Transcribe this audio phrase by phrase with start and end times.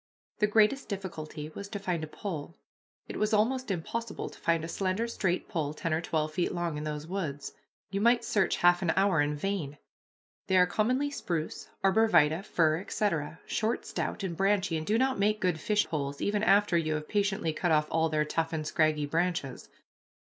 [0.39, 2.57] The greatest difficulty was to find a pole.
[3.07, 6.75] It was almost impossible to find a slender, straight pole ten or twelve feet long
[6.75, 7.53] in those woods.
[7.91, 9.77] You might search half an hour in vain.
[10.47, 15.19] They are commonly spruce, arbor vitæ, fir, etc., short, stout, and branchy, and do not
[15.19, 19.05] make good fishpoles, even after you have patiently cut off all their tough and scraggy
[19.05, 19.69] branches.